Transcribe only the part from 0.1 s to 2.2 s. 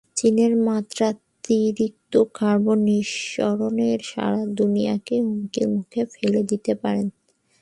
চীনের মাত্রাতিরিক্ত